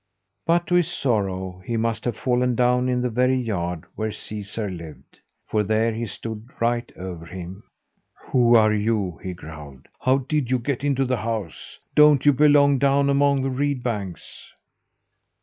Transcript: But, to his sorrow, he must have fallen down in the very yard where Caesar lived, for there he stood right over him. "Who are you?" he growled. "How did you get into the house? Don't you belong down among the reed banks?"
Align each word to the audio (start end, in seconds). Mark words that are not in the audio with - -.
But, 0.47 0.65
to 0.65 0.73
his 0.73 0.91
sorrow, 0.91 1.61
he 1.63 1.77
must 1.77 2.05
have 2.05 2.17
fallen 2.17 2.55
down 2.55 2.89
in 2.89 3.01
the 3.01 3.09
very 3.11 3.37
yard 3.37 3.83
where 3.93 4.11
Caesar 4.11 4.67
lived, 4.67 5.19
for 5.47 5.61
there 5.61 5.93
he 5.93 6.07
stood 6.07 6.49
right 6.59 6.91
over 6.97 7.27
him. 7.27 7.61
"Who 8.31 8.55
are 8.55 8.73
you?" 8.73 9.19
he 9.21 9.35
growled. 9.35 9.87
"How 9.99 10.17
did 10.17 10.49
you 10.49 10.57
get 10.57 10.83
into 10.83 11.05
the 11.05 11.17
house? 11.17 11.77
Don't 11.93 12.25
you 12.25 12.33
belong 12.33 12.79
down 12.79 13.11
among 13.11 13.43
the 13.43 13.51
reed 13.51 13.83
banks?" 13.83 14.51